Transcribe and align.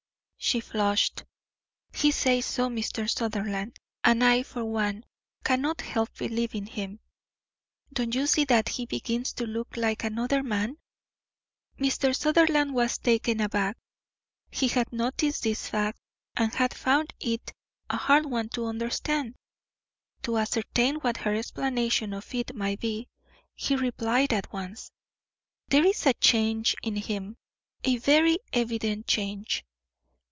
She 0.43 0.59
flushed. 0.59 1.23
"He 1.93 2.09
says 2.09 2.47
so, 2.47 2.67
Mr. 2.67 3.07
Sutherland. 3.07 3.77
And 4.03 4.23
I, 4.23 4.41
for 4.41 4.65
one, 4.65 5.05
cannot 5.43 5.81
help 5.81 6.17
believing 6.17 6.65
him. 6.65 6.99
Don't 7.93 8.15
you 8.15 8.25
see 8.25 8.45
that 8.45 8.67
he 8.69 8.87
begins 8.87 9.33
to 9.33 9.45
look 9.45 9.77
like 9.77 10.03
another 10.03 10.41
man?" 10.41 10.77
Mr. 11.77 12.15
Sutherland 12.15 12.73
was 12.73 12.97
taken 12.97 13.39
aback. 13.39 13.77
He 14.49 14.67
had 14.67 14.91
noticed 14.91 15.43
this 15.43 15.67
fact, 15.67 15.99
and 16.35 16.51
had 16.55 16.73
found 16.73 17.13
it 17.19 17.53
a 17.91 17.97
hard 17.97 18.25
one 18.25 18.49
to 18.49 18.65
understand. 18.65 19.35
To 20.23 20.39
ascertain 20.39 20.95
what 20.95 21.17
her 21.17 21.35
explanation 21.35 22.13
of 22.13 22.33
it 22.33 22.55
might 22.55 22.79
be, 22.79 23.07
he 23.53 23.75
replied 23.75 24.33
at 24.33 24.51
once: 24.51 24.91
"There 25.67 25.85
is 25.85 26.07
a 26.07 26.15
change 26.15 26.75
in 26.81 26.95
him 26.95 27.37
a 27.83 27.97
very 27.97 28.39
evident 28.51 29.05
change. 29.05 29.63